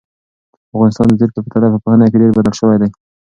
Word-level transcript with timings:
افغانستان 0.75 1.05
د 1.09 1.13
تېر 1.19 1.29
په 1.33 1.39
پرتله 1.43 1.67
په 1.73 1.79
پوهنه 1.83 2.05
کې 2.11 2.17
ډېر 2.21 2.31
بدل 2.37 2.53
شوی 2.59 2.77
دی. 2.81 2.89